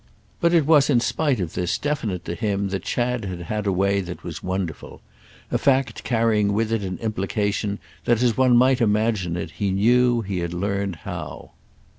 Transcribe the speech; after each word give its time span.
But 0.39 0.55
it 0.55 0.65
was 0.65 0.89
in 0.89 0.99
spite 0.99 1.39
of 1.39 1.53
this 1.53 1.77
definite 1.77 2.25
to 2.25 2.33
him 2.33 2.69
that 2.69 2.81
Chad 2.81 3.25
had 3.25 3.41
had 3.41 3.67
a 3.67 3.71
way 3.71 4.01
that 4.01 4.23
was 4.23 4.41
wonderful: 4.41 4.99
a 5.51 5.59
fact 5.59 6.03
carrying 6.03 6.53
with 6.53 6.71
it 6.71 6.81
an 6.81 6.97
implication 7.03 7.77
that, 8.05 8.23
as 8.23 8.35
one 8.35 8.57
might 8.57 8.81
imagine 8.81 9.37
it, 9.37 9.51
he 9.51 9.69
knew, 9.69 10.21
he 10.21 10.39
had 10.39 10.55
learned, 10.55 10.95
how. 11.05 11.51